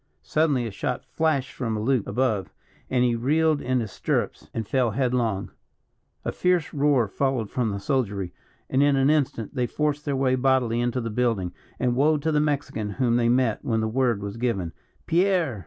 Suddenly 0.23 0.65
a 0.65 0.71
shot 0.71 1.05
flashed 1.05 1.53
from 1.53 1.77
a 1.77 1.79
loop 1.79 2.07
above, 2.07 2.51
and 2.89 3.03
he 3.03 3.13
reeled 3.13 3.61
in 3.61 3.79
his 3.81 3.91
stirrups 3.91 4.49
and 4.51 4.67
fell 4.67 4.89
headlong. 4.89 5.51
A 6.25 6.31
fierce 6.31 6.73
roar 6.73 7.07
followed 7.07 7.51
from 7.51 7.69
the 7.69 7.79
soldiery; 7.79 8.33
and, 8.67 8.81
in 8.81 8.95
an 8.95 9.11
instant 9.11 9.53
they 9.53 9.67
forced 9.67 10.03
their 10.05 10.15
way 10.15 10.33
bodily 10.33 10.79
into 10.81 11.01
the 11.01 11.11
building, 11.11 11.53
and 11.79 11.95
woe 11.95 12.17
to 12.17 12.31
the 12.31 12.39
Mexican 12.39 12.89
whom 12.93 13.15
they 13.15 13.29
met 13.29 13.63
when 13.63 13.79
the 13.79 13.87
word 13.87 14.23
was 14.23 14.37
given 14.37 14.73
"Pierre!" 15.05 15.59